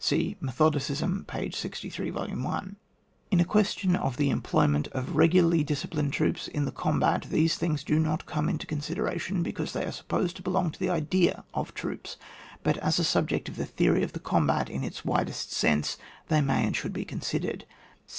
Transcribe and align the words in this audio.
(See 0.03 0.35
Methodicism, 0.41 1.27
p. 1.27 1.51
63, 1.51 2.09
Vol. 2.09 2.23
L) 2.43 2.63
In 3.29 3.39
a 3.39 3.45
question 3.45 3.95
of 3.95 4.17
the 4.17 4.31
employment 4.31 4.87
of 4.93 5.15
regularly 5.15 5.63
disciplined 5.63 6.11
troops 6.11 6.47
in 6.47 6.65
the 6.65 6.71
combat, 6.71 7.27
these 7.29 7.55
things 7.55 7.83
do 7.83 7.99
not 7.99 8.25
come 8.25 8.49
into 8.49 8.65
consideration, 8.65 9.43
because 9.43 9.73
they 9.73 9.85
are 9.85 9.91
supposed 9.91 10.37
to 10.37 10.41
belong 10.41 10.71
to 10.71 10.79
the 10.79 10.89
idea 10.89 11.43
of 11.53 11.75
troops. 11.75 12.17
But, 12.63 12.77
as 12.77 12.97
a 12.97 13.03
subject 13.03 13.47
of 13.47 13.57
the 13.57 13.65
theory 13.67 14.01
of 14.01 14.13
the 14.13 14.19
combat 14.19 14.71
in 14.71 14.83
its 14.83 15.05
widest 15.05 15.51
sense, 15.51 15.97
they 16.29 16.41
may 16.41 16.65
and 16.65 16.75
should 16.75 16.93
be 16.93 17.05
considered. 17.05 17.65